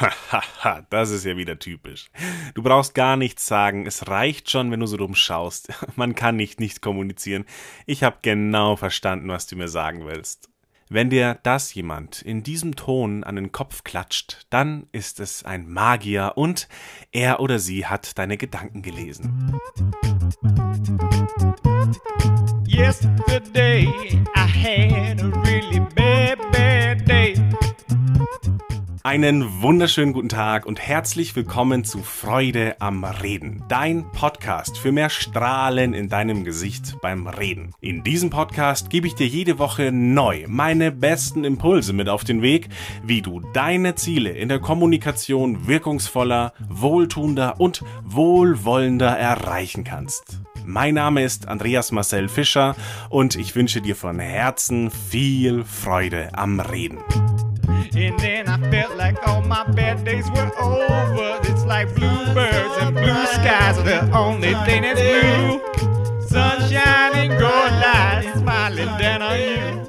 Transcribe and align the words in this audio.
Hahaha, 0.00 0.86
das 0.90 1.10
ist 1.10 1.24
ja 1.24 1.36
wieder 1.36 1.58
typisch. 1.58 2.10
Du 2.54 2.62
brauchst 2.62 2.94
gar 2.94 3.16
nichts 3.16 3.46
sagen, 3.46 3.86
es 3.86 4.08
reicht 4.08 4.50
schon, 4.50 4.70
wenn 4.70 4.80
du 4.80 4.86
so 4.86 4.96
dumm 4.96 5.14
schaust. 5.14 5.72
Man 5.96 6.14
kann 6.14 6.36
nicht 6.36 6.60
nicht 6.60 6.82
kommunizieren. 6.82 7.44
Ich 7.86 8.02
habe 8.02 8.18
genau 8.22 8.76
verstanden, 8.76 9.28
was 9.28 9.46
du 9.46 9.56
mir 9.56 9.68
sagen 9.68 10.06
willst. 10.06 10.48
Wenn 10.90 11.10
dir 11.10 11.38
das 11.42 11.72
jemand 11.74 12.20
in 12.20 12.42
diesem 12.42 12.76
Ton 12.76 13.24
an 13.24 13.36
den 13.36 13.52
Kopf 13.52 13.84
klatscht, 13.84 14.46
dann 14.50 14.86
ist 14.92 15.18
es 15.18 15.42
ein 15.42 15.66
Magier 15.66 16.32
und 16.36 16.68
er 17.10 17.40
oder 17.40 17.58
sie 17.58 17.86
hat 17.86 18.18
deine 18.18 18.36
Gedanken 18.36 18.82
gelesen. 18.82 19.58
Yesterday 22.66 23.88
I 24.36 24.46
had 24.46 25.22
a 25.22 25.28
really 25.40 25.80
bad, 25.94 26.38
bad 26.52 27.08
day. 27.08 27.34
Einen 29.06 29.60
wunderschönen 29.60 30.14
guten 30.14 30.30
Tag 30.30 30.64
und 30.64 30.80
herzlich 30.80 31.36
willkommen 31.36 31.84
zu 31.84 31.98
Freude 31.98 32.76
am 32.80 33.04
Reden, 33.04 33.62
dein 33.68 34.10
Podcast 34.12 34.78
für 34.78 34.92
mehr 34.92 35.10
Strahlen 35.10 35.92
in 35.92 36.08
deinem 36.08 36.42
Gesicht 36.42 36.96
beim 37.02 37.26
Reden. 37.26 37.74
In 37.82 38.02
diesem 38.02 38.30
Podcast 38.30 38.88
gebe 38.88 39.06
ich 39.06 39.14
dir 39.14 39.26
jede 39.26 39.58
Woche 39.58 39.92
neu 39.92 40.46
meine 40.48 40.90
besten 40.90 41.44
Impulse 41.44 41.92
mit 41.92 42.08
auf 42.08 42.24
den 42.24 42.40
Weg, 42.40 42.70
wie 43.04 43.20
du 43.20 43.40
deine 43.52 43.94
Ziele 43.94 44.30
in 44.30 44.48
der 44.48 44.58
Kommunikation 44.58 45.66
wirkungsvoller, 45.66 46.54
wohltuender 46.70 47.60
und 47.60 47.84
wohlwollender 48.04 49.18
erreichen 49.18 49.84
kannst. 49.84 50.40
Mein 50.64 50.94
Name 50.94 51.24
ist 51.24 51.46
Andreas 51.46 51.92
Marcel 51.92 52.30
Fischer 52.30 52.74
und 53.10 53.36
ich 53.36 53.54
wünsche 53.54 53.82
dir 53.82 53.96
von 53.96 54.18
Herzen 54.18 54.90
viel 54.90 55.62
Freude 55.62 56.30
am 56.32 56.58
Reden. 56.58 57.00
And 57.96 58.18
then 58.18 58.48
I 58.48 58.58
felt 58.72 58.96
like 58.96 59.16
all 59.28 59.40
my 59.42 59.62
bad 59.62 60.04
days 60.04 60.28
were 60.32 60.50
over. 60.58 61.38
It's 61.44 61.64
like 61.64 61.94
bluebirds 61.94 62.76
and 62.80 62.96
blue 62.96 63.26
skies 63.26 63.78
are 63.78 63.84
the 63.84 64.10
only 64.12 64.52
thing 64.66 64.82
that's 64.82 65.00
blue. 65.00 65.60
Sunshine 66.26 67.14
and 67.14 67.30
gold 67.38 67.72
light 67.78 68.32
smiling 68.36 68.98
down 68.98 69.22
on 69.22 69.38
you. 69.38 69.88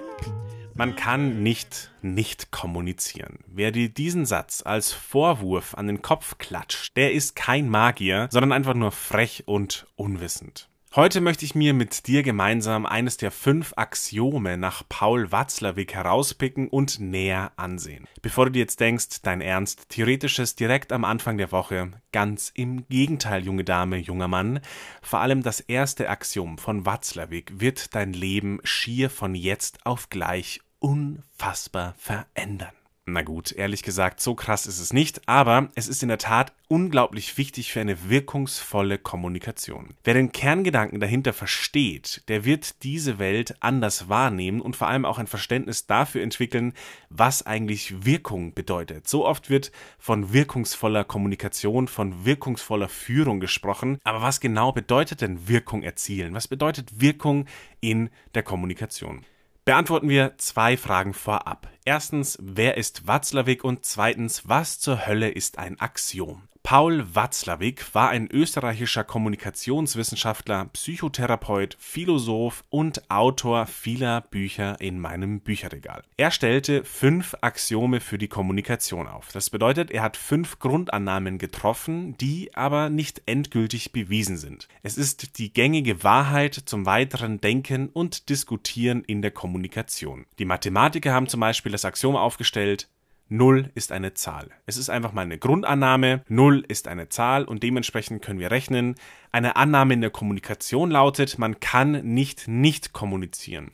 Man 0.75 0.95
kann 0.95 1.41
nicht 1.41 1.89
nicht 2.03 2.51
kommunizieren. 2.51 3.39
Wer 3.47 3.71
dir 3.71 3.89
diesen 3.89 4.27
Satz 4.27 4.61
als 4.63 4.93
Vorwurf 4.93 5.73
an 5.73 5.87
den 5.87 6.03
Kopf 6.03 6.37
klatscht, 6.37 6.95
der 6.97 7.11
ist 7.11 7.35
kein 7.35 7.69
Magier, 7.69 8.27
sondern 8.29 8.51
einfach 8.51 8.75
nur 8.75 8.91
frech 8.91 9.43
und 9.47 9.87
unwissend. 9.95 10.69
Heute 10.95 11.19
möchte 11.19 11.43
ich 11.43 11.55
mir 11.55 11.73
mit 11.73 12.07
dir 12.07 12.23
gemeinsam 12.23 12.85
eines 12.85 13.17
der 13.17 13.29
fünf 13.29 13.73
Axiome 13.75 14.55
nach 14.55 14.81
Paul 14.87 15.29
Watzlawick 15.29 15.93
herauspicken 15.93 16.69
und 16.69 17.01
näher 17.01 17.51
ansehen. 17.57 18.07
Bevor 18.21 18.45
du 18.45 18.51
dir 18.53 18.59
jetzt 18.59 18.79
denkst, 18.79 19.21
dein 19.21 19.41
Ernst, 19.41 19.89
theoretisches 19.89 20.55
direkt 20.55 20.93
am 20.93 21.03
Anfang 21.03 21.37
der 21.37 21.51
Woche, 21.51 21.91
ganz 22.13 22.49
im 22.55 22.87
Gegenteil, 22.87 23.43
junge 23.43 23.65
Dame, 23.65 23.97
junger 23.97 24.29
Mann, 24.29 24.61
vor 25.01 25.19
allem 25.19 25.43
das 25.43 25.59
erste 25.59 26.09
Axiom 26.09 26.57
von 26.57 26.85
Watzlawick 26.85 27.59
wird 27.59 27.93
dein 27.93 28.13
Leben 28.13 28.61
schier 28.63 29.09
von 29.09 29.35
jetzt 29.35 29.85
auf 29.85 30.09
gleich 30.09 30.61
unfassbar 30.79 31.95
verändern. 31.97 32.71
Na 33.07 33.21
gut, 33.21 33.51
ehrlich 33.51 33.83
gesagt, 33.83 34.19
so 34.19 34.33
krass 34.33 34.65
ist 34.65 34.79
es 34.79 34.91
nicht, 34.91 35.29
aber 35.29 35.69
es 35.75 35.87
ist 35.87 36.01
in 36.01 36.09
der 36.09 36.17
Tat 36.17 36.53
unglaublich 36.67 37.37
wichtig 37.37 37.71
für 37.71 37.79
eine 37.79 38.09
wirkungsvolle 38.09 38.97
Kommunikation. 38.97 39.93
Wer 40.03 40.15
den 40.15 40.31
Kerngedanken 40.31 40.99
dahinter 40.99 41.31
versteht, 41.31 42.23
der 42.29 42.45
wird 42.45 42.81
diese 42.81 43.19
Welt 43.19 43.57
anders 43.59 44.09
wahrnehmen 44.09 44.59
und 44.59 44.75
vor 44.75 44.87
allem 44.87 45.05
auch 45.05 45.19
ein 45.19 45.27
Verständnis 45.27 45.85
dafür 45.85 46.23
entwickeln, 46.23 46.73
was 47.11 47.45
eigentlich 47.45 48.05
Wirkung 48.05 48.55
bedeutet. 48.55 49.07
So 49.07 49.23
oft 49.23 49.51
wird 49.51 49.71
von 49.99 50.33
wirkungsvoller 50.33 51.03
Kommunikation, 51.03 51.87
von 51.87 52.25
wirkungsvoller 52.25 52.89
Führung 52.89 53.39
gesprochen, 53.39 53.99
aber 54.03 54.23
was 54.23 54.39
genau 54.39 54.71
bedeutet 54.71 55.21
denn 55.21 55.47
Wirkung 55.47 55.83
erzielen? 55.83 56.33
Was 56.33 56.47
bedeutet 56.47 56.99
Wirkung 57.01 57.45
in 57.81 58.09
der 58.33 58.41
Kommunikation? 58.41 59.23
Beantworten 59.63 60.09
wir 60.09 60.33
zwei 60.37 60.75
Fragen 60.75 61.13
vorab. 61.13 61.67
Erstens, 61.87 62.39
wer 62.41 62.77
ist 62.77 63.05
Watzlawick? 63.05 63.63
Und 63.63 63.85
zweitens, 63.85 64.49
was 64.49 64.79
zur 64.79 65.05
Hölle 65.05 65.29
ist 65.29 65.59
ein 65.59 65.79
Axiom? 65.79 66.47
Paul 66.65 67.05
Watzlawick 67.13 67.93
war 67.93 68.09
ein 68.09 68.27
österreichischer 68.31 69.03
Kommunikationswissenschaftler, 69.03 70.65
Psychotherapeut, 70.73 71.77
Philosoph 71.79 72.63
und 72.71 73.07
Autor 73.11 73.67
vieler 73.67 74.21
Bücher 74.21 74.81
in 74.81 74.99
meinem 74.99 75.41
Bücherregal. 75.41 76.01
Er 76.17 76.31
stellte 76.31 76.83
fünf 76.83 77.35
Axiome 77.41 77.99
für 77.99 78.17
die 78.17 78.29
Kommunikation 78.29 79.07
auf. 79.07 79.29
Das 79.31 79.51
bedeutet, 79.51 79.91
er 79.91 80.01
hat 80.01 80.17
fünf 80.17 80.57
Grundannahmen 80.57 81.37
getroffen, 81.37 82.17
die 82.17 82.49
aber 82.55 82.89
nicht 82.89 83.21
endgültig 83.27 83.91
bewiesen 83.91 84.37
sind. 84.37 84.67
Es 84.81 84.97
ist 84.97 85.37
die 85.37 85.53
gängige 85.53 86.03
Wahrheit 86.03 86.55
zum 86.55 86.87
weiteren 86.87 87.39
Denken 87.39 87.89
und 87.89 88.27
Diskutieren 88.29 89.03
in 89.03 89.21
der 89.21 89.29
Kommunikation. 89.29 90.25
Die 90.39 90.45
Mathematiker 90.45 91.13
haben 91.13 91.27
zum 91.27 91.41
Beispiel 91.41 91.71
das 91.71 91.85
Axiom 91.85 92.15
aufgestellt, 92.15 92.89
Null 93.27 93.71
ist 93.73 93.91
eine 93.91 94.13
Zahl. 94.13 94.51
Es 94.67 94.77
ist 94.77 94.89
einfach 94.89 95.11
mal 95.11 95.23
eine 95.23 95.39
Grundannahme. 95.39 96.23
Null 96.27 96.63
ist 96.67 96.87
eine 96.87 97.09
Zahl 97.09 97.45
und 97.45 97.63
dementsprechend 97.63 98.21
können 98.21 98.39
wir 98.39 98.51
rechnen. 98.51 98.95
Eine 99.31 99.55
Annahme 99.55 99.95
in 99.95 100.01
der 100.01 100.11
Kommunikation 100.11 100.91
lautet, 100.91 101.39
man 101.39 101.59
kann 101.59 102.03
nicht 102.03 102.47
nicht 102.47 102.93
kommunizieren. 102.93 103.71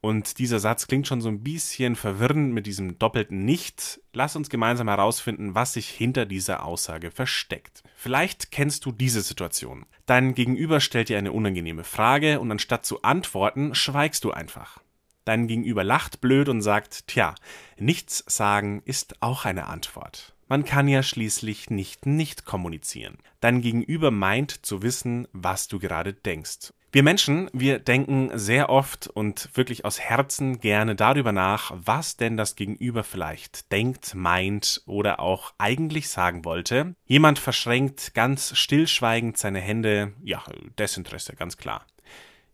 Und 0.00 0.38
dieser 0.38 0.60
Satz 0.60 0.86
klingt 0.86 1.08
schon 1.08 1.20
so 1.20 1.28
ein 1.28 1.42
bisschen 1.42 1.96
verwirrend 1.96 2.54
mit 2.54 2.66
diesem 2.66 2.98
doppelten 2.98 3.44
Nicht. 3.44 4.00
Lass 4.12 4.36
uns 4.36 4.48
gemeinsam 4.48 4.88
herausfinden, 4.88 5.54
was 5.54 5.72
sich 5.72 5.88
hinter 5.88 6.24
dieser 6.24 6.64
Aussage 6.64 7.10
versteckt. 7.10 7.82
Vielleicht 7.96 8.52
kennst 8.52 8.86
du 8.86 8.92
diese 8.92 9.22
Situation. 9.22 9.86
Dein 10.06 10.34
Gegenüber 10.34 10.80
stellt 10.80 11.08
dir 11.08 11.18
eine 11.18 11.32
unangenehme 11.32 11.84
Frage 11.84 12.38
und 12.40 12.50
anstatt 12.50 12.86
zu 12.86 13.02
antworten, 13.02 13.74
schweigst 13.74 14.24
du 14.24 14.30
einfach. 14.30 14.80
Dein 15.28 15.46
Gegenüber 15.46 15.84
lacht 15.84 16.22
blöd 16.22 16.48
und 16.48 16.62
sagt, 16.62 17.06
tja, 17.06 17.34
nichts 17.76 18.24
sagen 18.26 18.80
ist 18.86 19.20
auch 19.20 19.44
eine 19.44 19.66
Antwort. 19.66 20.34
Man 20.48 20.64
kann 20.64 20.88
ja 20.88 21.02
schließlich 21.02 21.68
nicht 21.68 22.06
nicht 22.06 22.46
kommunizieren. 22.46 23.18
Dein 23.40 23.60
Gegenüber 23.60 24.10
meint 24.10 24.64
zu 24.64 24.80
wissen, 24.80 25.28
was 25.32 25.68
du 25.68 25.78
gerade 25.78 26.14
denkst. 26.14 26.72
Wir 26.92 27.02
Menschen, 27.02 27.50
wir 27.52 27.78
denken 27.78 28.30
sehr 28.32 28.70
oft 28.70 29.08
und 29.08 29.50
wirklich 29.52 29.84
aus 29.84 30.00
Herzen 30.00 30.60
gerne 30.60 30.96
darüber 30.96 31.32
nach, 31.32 31.72
was 31.76 32.16
denn 32.16 32.38
das 32.38 32.56
Gegenüber 32.56 33.04
vielleicht 33.04 33.70
denkt, 33.70 34.14
meint 34.14 34.80
oder 34.86 35.20
auch 35.20 35.52
eigentlich 35.58 36.08
sagen 36.08 36.46
wollte. 36.46 36.94
Jemand 37.04 37.38
verschränkt 37.38 38.14
ganz 38.14 38.56
stillschweigend 38.56 39.36
seine 39.36 39.60
Hände, 39.60 40.14
ja, 40.24 40.42
Desinteresse, 40.78 41.36
ganz 41.36 41.58
klar. 41.58 41.84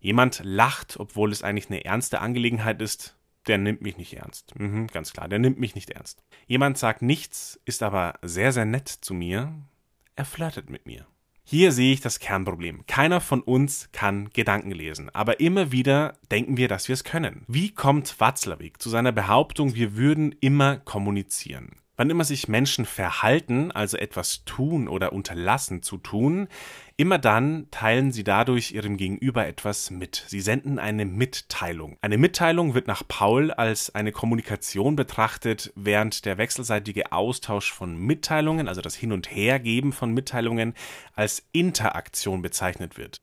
Jemand 0.05 0.41
lacht, 0.43 0.99
obwohl 0.99 1.31
es 1.31 1.41
eigentlich 1.41 1.71
eine 1.71 1.83
ernste 1.83 2.21
Angelegenheit 2.21 2.79
ist, 2.79 3.17
der 3.47 3.57
nimmt 3.57 3.81
mich 3.81 3.97
nicht 3.97 4.13
ernst. 4.13 4.53
Mhm, 4.55 4.85
ganz 4.85 5.11
klar, 5.13 5.27
der 5.27 5.39
nimmt 5.39 5.59
mich 5.59 5.73
nicht 5.73 5.89
ernst. 5.89 6.23
Jemand 6.45 6.77
sagt 6.77 7.01
nichts, 7.01 7.59
ist 7.65 7.81
aber 7.81 8.13
sehr, 8.21 8.51
sehr 8.51 8.65
nett 8.65 8.87
zu 8.87 9.15
mir. 9.15 9.51
Er 10.15 10.25
flirtet 10.25 10.69
mit 10.69 10.85
mir. 10.85 11.07
Hier 11.43 11.71
sehe 11.71 11.91
ich 11.91 12.01
das 12.01 12.19
Kernproblem. 12.19 12.85
Keiner 12.85 13.19
von 13.19 13.41
uns 13.41 13.89
kann 13.93 14.29
Gedanken 14.29 14.69
lesen, 14.69 15.09
aber 15.09 15.39
immer 15.39 15.71
wieder 15.71 16.19
denken 16.29 16.55
wir, 16.55 16.67
dass 16.67 16.87
wir 16.87 16.93
es 16.93 17.03
können. 17.03 17.43
Wie 17.47 17.71
kommt 17.71 18.19
Watzlawick 18.19 18.79
zu 18.79 18.91
seiner 18.91 19.11
Behauptung, 19.11 19.73
wir 19.73 19.97
würden 19.97 20.35
immer 20.39 20.77
kommunizieren? 20.77 21.77
Wann 21.97 22.09
immer 22.09 22.25
sich 22.25 22.47
Menschen 22.47 22.85
verhalten, 22.85 23.71
also 23.71 23.97
etwas 23.97 24.43
tun 24.43 24.87
oder 24.87 25.13
unterlassen 25.13 25.81
zu 25.81 25.97
tun, 25.97 26.47
immer 26.97 27.17
dann 27.17 27.67
teilen 27.71 28.11
sie 28.11 28.23
dadurch 28.23 28.71
ihrem 28.71 28.97
Gegenüber 28.97 29.47
etwas 29.47 29.91
mit. 29.91 30.25
Sie 30.27 30.41
senden 30.41 30.77
eine 30.77 31.05
Mitteilung. 31.05 31.97
Eine 32.01 32.17
Mitteilung 32.17 32.73
wird 32.73 32.87
nach 32.87 33.03
Paul 33.07 33.51
als 33.51 33.95
eine 33.95 34.11
Kommunikation 34.11 34.95
betrachtet, 34.95 35.71
während 35.75 36.25
der 36.25 36.37
wechselseitige 36.37 37.11
Austausch 37.13 37.71
von 37.71 37.97
Mitteilungen, 37.97 38.67
also 38.67 38.81
das 38.81 38.95
Hin- 38.95 39.13
und 39.13 39.31
Hergeben 39.31 39.93
von 39.93 40.13
Mitteilungen, 40.13 40.73
als 41.13 41.47
Interaktion 41.53 42.41
bezeichnet 42.41 42.97
wird. 42.97 43.21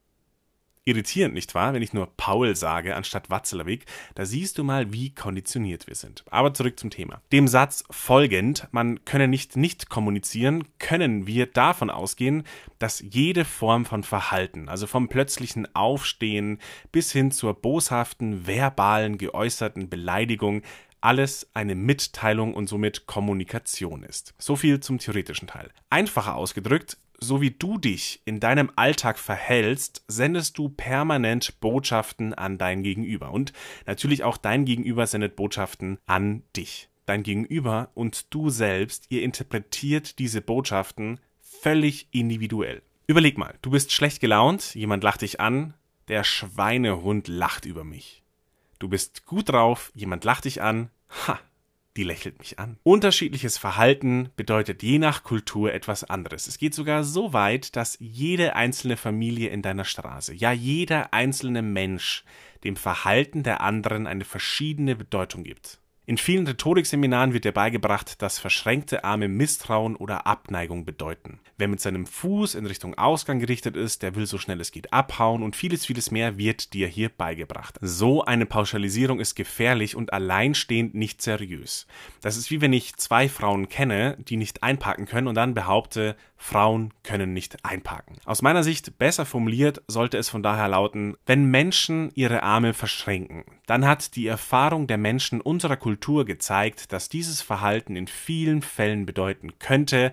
Irritierend, 0.84 1.34
nicht 1.34 1.54
wahr, 1.54 1.74
wenn 1.74 1.82
ich 1.82 1.92
nur 1.92 2.08
Paul 2.16 2.56
sage 2.56 2.96
anstatt 2.96 3.30
Watzlawick? 3.30 3.86
Da 4.16 4.26
siehst 4.26 4.58
du 4.58 4.64
mal, 4.64 4.92
wie 4.92 5.14
konditioniert 5.14 5.86
wir 5.86 5.94
sind. 5.94 6.24
Aber 6.28 6.54
zurück 6.54 6.80
zum 6.80 6.90
Thema. 6.90 7.22
Dem 7.30 7.46
Satz 7.46 7.84
folgend, 7.88 8.66
man 8.72 9.04
könne 9.04 9.28
nicht 9.28 9.56
nicht 9.56 9.90
kommunizieren, 9.90 10.64
können 10.80 11.28
wir 11.28 11.46
davon 11.46 11.88
ausgehen, 11.88 12.42
dass 12.80 12.98
jede 13.08 13.44
Form 13.44 13.84
von 13.84 14.02
Verhalten, 14.02 14.68
also 14.68 14.88
vom 14.88 15.08
plötzlichen 15.08 15.72
Aufstehen 15.72 16.58
bis 16.90 17.12
hin 17.12 17.30
zur 17.30 17.54
boshaften, 17.54 18.48
verbalen, 18.48 19.18
geäußerten 19.18 19.88
Beleidigung, 19.88 20.62
alles 21.00 21.48
eine 21.54 21.76
Mitteilung 21.76 22.54
und 22.54 22.68
somit 22.68 23.06
Kommunikation 23.06 24.02
ist. 24.02 24.34
So 24.38 24.56
viel 24.56 24.80
zum 24.80 24.98
theoretischen 24.98 25.46
Teil. 25.46 25.70
Einfacher 25.90 26.34
ausgedrückt, 26.34 26.96
so 27.22 27.40
wie 27.40 27.52
du 27.52 27.78
dich 27.78 28.20
in 28.24 28.40
deinem 28.40 28.70
Alltag 28.76 29.18
verhältst, 29.18 30.04
sendest 30.08 30.58
du 30.58 30.68
permanent 30.68 31.60
Botschaften 31.60 32.34
an 32.34 32.58
dein 32.58 32.82
Gegenüber. 32.82 33.30
Und 33.30 33.52
natürlich 33.86 34.24
auch 34.24 34.36
dein 34.36 34.64
Gegenüber 34.64 35.06
sendet 35.06 35.36
Botschaften 35.36 35.98
an 36.06 36.42
dich. 36.56 36.88
dein 37.06 37.22
Gegenüber 37.22 37.90
und 37.94 38.32
du 38.32 38.48
selbst, 38.48 39.06
ihr 39.08 39.22
interpretiert 39.22 40.18
diese 40.18 40.40
Botschaften 40.40 41.18
völlig 41.40 42.08
individuell. 42.12 42.82
Überleg 43.06 43.38
mal, 43.38 43.54
du 43.62 43.70
bist 43.70 43.92
schlecht 43.92 44.20
gelaunt, 44.20 44.74
jemand 44.74 45.02
lacht 45.02 45.22
dich 45.22 45.40
an, 45.40 45.74
der 46.08 46.24
Schweinehund 46.24 47.28
lacht 47.28 47.66
über 47.66 47.84
mich. 47.84 48.22
Du 48.78 48.88
bist 48.88 49.26
gut 49.26 49.48
drauf, 49.48 49.90
jemand 49.94 50.24
lacht 50.24 50.44
dich 50.44 50.62
an, 50.62 50.90
ha, 51.26 51.38
die 51.96 52.04
lächelt 52.04 52.38
mich 52.38 52.58
an. 52.58 52.78
Unterschiedliches 52.82 53.58
Verhalten 53.58 54.30
bedeutet 54.36 54.82
je 54.82 54.98
nach 54.98 55.24
Kultur 55.24 55.72
etwas 55.74 56.04
anderes. 56.04 56.46
Es 56.46 56.58
geht 56.58 56.74
sogar 56.74 57.04
so 57.04 57.32
weit, 57.32 57.76
dass 57.76 57.98
jede 58.00 58.56
einzelne 58.56 58.96
Familie 58.96 59.50
in 59.50 59.62
deiner 59.62 59.84
Straße, 59.84 60.34
ja 60.34 60.52
jeder 60.52 61.12
einzelne 61.12 61.62
Mensch 61.62 62.24
dem 62.64 62.76
Verhalten 62.76 63.42
der 63.42 63.60
anderen 63.60 64.06
eine 64.06 64.24
verschiedene 64.24 64.96
Bedeutung 64.96 65.42
gibt. 65.42 65.81
In 66.04 66.18
vielen 66.18 66.48
Rhetorikseminaren 66.48 67.32
wird 67.32 67.44
dir 67.44 67.52
beigebracht, 67.52 68.22
dass 68.22 68.40
verschränkte 68.40 69.04
Arme 69.04 69.28
Misstrauen 69.28 69.94
oder 69.94 70.26
Abneigung 70.26 70.84
bedeuten. 70.84 71.38
Wer 71.58 71.68
mit 71.68 71.80
seinem 71.80 72.06
Fuß 72.06 72.56
in 72.56 72.66
Richtung 72.66 72.98
Ausgang 72.98 73.38
gerichtet 73.38 73.76
ist, 73.76 74.02
der 74.02 74.16
will 74.16 74.26
so 74.26 74.36
schnell 74.36 74.60
es 74.60 74.72
geht 74.72 74.92
abhauen 74.92 75.44
und 75.44 75.54
vieles, 75.54 75.86
vieles 75.86 76.10
mehr 76.10 76.38
wird 76.38 76.72
dir 76.74 76.88
hier 76.88 77.08
beigebracht. 77.08 77.78
So 77.80 78.24
eine 78.24 78.46
Pauschalisierung 78.46 79.20
ist 79.20 79.36
gefährlich 79.36 79.94
und 79.94 80.12
alleinstehend 80.12 80.96
nicht 80.96 81.22
seriös. 81.22 81.86
Das 82.20 82.36
ist 82.36 82.50
wie 82.50 82.60
wenn 82.60 82.72
ich 82.72 82.96
zwei 82.96 83.28
Frauen 83.28 83.68
kenne, 83.68 84.16
die 84.18 84.36
nicht 84.36 84.64
einparken 84.64 85.06
können 85.06 85.28
und 85.28 85.36
dann 85.36 85.54
behaupte, 85.54 86.16
Frauen 86.36 86.92
können 87.04 87.32
nicht 87.32 87.64
einparken. 87.64 88.16
Aus 88.24 88.42
meiner 88.42 88.64
Sicht 88.64 88.98
besser 88.98 89.24
formuliert 89.24 89.80
sollte 89.86 90.18
es 90.18 90.28
von 90.28 90.42
daher 90.42 90.66
lauten, 90.66 91.16
wenn 91.26 91.44
Menschen 91.44 92.10
ihre 92.16 92.42
Arme 92.42 92.74
verschränken, 92.74 93.44
dann 93.72 93.86
hat 93.86 94.16
die 94.16 94.26
Erfahrung 94.26 94.86
der 94.86 94.98
Menschen 94.98 95.40
unserer 95.40 95.78
Kultur 95.78 96.26
gezeigt, 96.26 96.92
dass 96.92 97.08
dieses 97.08 97.40
Verhalten 97.40 97.96
in 97.96 98.06
vielen 98.06 98.60
Fällen 98.60 99.06
bedeuten 99.06 99.58
könnte, 99.58 100.12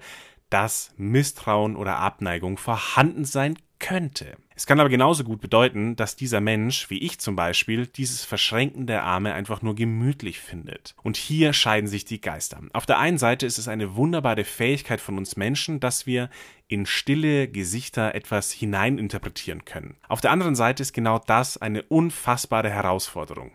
dass 0.50 0.94
Misstrauen 0.95 1.75
oder 1.75 1.97
Abneigung 1.97 2.57
vorhanden 2.57 3.25
sein 3.25 3.59
könnte. 3.79 4.37
Es 4.55 4.65
kann 4.65 4.79
aber 4.79 4.89
genauso 4.89 5.23
gut 5.23 5.41
bedeuten, 5.41 5.95
dass 5.95 6.15
dieser 6.15 6.41
Mensch, 6.41 6.89
wie 6.89 6.99
ich 6.99 7.19
zum 7.19 7.35
Beispiel, 7.35 7.87
dieses 7.87 8.25
Verschränken 8.25 8.87
der 8.87 9.03
Arme 9.03 9.33
einfach 9.33 9.61
nur 9.61 9.75
gemütlich 9.75 10.39
findet. 10.39 10.95
Und 11.01 11.17
hier 11.17 11.53
scheiden 11.53 11.87
sich 11.87 12.05
die 12.05 12.21
Geister. 12.21 12.61
Auf 12.73 12.85
der 12.85 12.99
einen 12.99 13.17
Seite 13.17 13.45
ist 13.45 13.57
es 13.57 13.67
eine 13.67 13.95
wunderbare 13.95 14.43
Fähigkeit 14.43 15.01
von 15.01 15.17
uns 15.17 15.37
Menschen, 15.37 15.79
dass 15.79 16.05
wir 16.05 16.29
in 16.67 16.85
stille 16.85 17.47
Gesichter 17.47 18.13
etwas 18.13 18.51
hineininterpretieren 18.51 19.65
können. 19.65 19.95
Auf 20.07 20.21
der 20.21 20.31
anderen 20.31 20.55
Seite 20.55 20.83
ist 20.83 20.93
genau 20.93 21.19
das 21.19 21.57
eine 21.57 21.83
unfassbare 21.83 22.69
Herausforderung. 22.69 23.51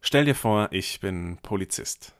Stell 0.00 0.24
dir 0.24 0.34
vor, 0.34 0.68
ich 0.70 1.00
bin 1.00 1.38
Polizist. 1.42 2.14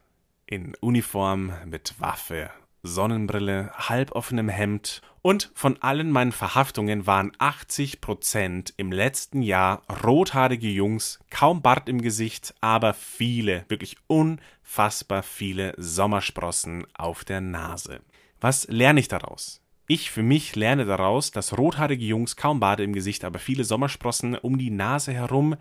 In 0.47 0.75
Uniform, 0.81 1.53
mit 1.65 1.95
Waffe 1.99 2.51
Sonnenbrille, 2.87 3.71
halboffenem 3.77 4.49
Hemd 4.49 5.03
und 5.23 5.51
von 5.55 5.83
allen 5.83 6.11
meinen 6.11 6.33
Verhaftungen 6.33 7.07
waren 7.07 7.33
80 7.39 8.01
Prozent 8.01 8.73
im 8.77 8.93
letzten 8.93 9.43
Jahr 9.43 9.83
rothaarige 10.05 10.69
Jungs, 10.69 11.19
kaum 11.31 11.63
Bart 11.63 11.89
im 11.89 12.01
Gesicht, 12.01 12.55
aber 12.61 12.95
viele, 12.95 13.65
wirklich 13.69 13.97
unfassbar 14.07 15.23
viele 15.23 15.75
Sommersprossen 15.77 16.87
auf 16.95 17.25
der 17.25 17.41
Nase. 17.41 18.01
Was 18.41 18.67
lerne 18.69 19.01
ich 19.01 19.09
daraus? 19.09 19.61
Ich 19.89 20.11
für 20.11 20.23
mich 20.23 20.57
lerne 20.57 20.85
daraus, 20.85 21.31
dass 21.31 21.57
rothaarige 21.57 22.05
Jungs 22.05 22.37
kaum 22.37 22.59
Bade 22.59 22.83
im 22.83 22.93
Gesicht, 22.93 23.25
aber 23.25 23.39
viele 23.39 23.65
Sommersprossen 23.65 24.37
um 24.37 24.59
die 24.59 24.71
Nase 24.71 25.13
herum 25.13 25.57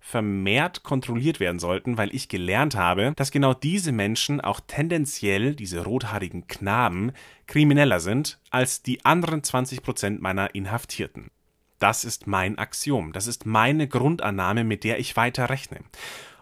vermehrt 0.00 0.82
kontrolliert 0.82 1.40
werden 1.40 1.58
sollten, 1.58 1.98
weil 1.98 2.14
ich 2.14 2.28
gelernt 2.28 2.74
habe, 2.74 3.12
dass 3.16 3.30
genau 3.30 3.54
diese 3.54 3.92
Menschen 3.92 4.40
auch 4.40 4.60
tendenziell, 4.60 5.54
diese 5.54 5.84
rothaarigen 5.84 6.48
Knaben, 6.48 7.12
krimineller 7.46 8.00
sind 8.00 8.40
als 8.50 8.82
die 8.82 9.04
anderen 9.04 9.42
20 9.42 9.82
Prozent 9.82 10.22
meiner 10.22 10.54
Inhaftierten. 10.54 11.30
Das 11.78 12.04
ist 12.04 12.26
mein 12.26 12.58
Axiom, 12.58 13.12
das 13.12 13.26
ist 13.26 13.46
meine 13.46 13.88
Grundannahme, 13.88 14.64
mit 14.64 14.84
der 14.84 14.98
ich 14.98 15.16
weiter 15.16 15.48
rechne. 15.48 15.78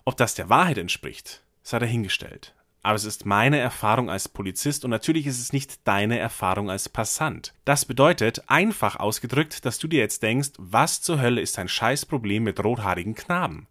Ob 0.05 0.17
das 0.17 0.35
der 0.35 0.49
Wahrheit 0.49 0.79
entspricht, 0.79 1.43
sei 1.63 1.79
dahingestellt 1.79 2.55
aber 2.83 2.95
es 2.95 3.05
ist 3.05 3.27
meine 3.27 3.59
Erfahrung 3.59 4.09
als 4.11 4.29
Polizist 4.29 4.85
und 4.85 4.91
natürlich 4.91 5.27
ist 5.27 5.41
es 5.41 5.53
nicht 5.53 5.87
deine 5.87 6.19
Erfahrung 6.19 6.71
als 6.71 6.89
Passant. 6.89 7.55
Das 7.65 7.85
bedeutet, 7.85 8.43
einfach 8.49 8.97
ausgedrückt, 8.97 9.65
dass 9.65 9.79
du 9.79 9.89
dir 9.89 10.01
jetzt 10.01 10.23
denkst, 10.23 10.51
was 10.59 11.03
zur 11.03 11.21
Hölle 11.21 11.41
ist 11.41 11.59
ein 11.59 11.69
Scheißproblem 11.69 12.43
mit 12.43 12.63
rothaarigen 12.63 13.15
Knaben? 13.15 13.67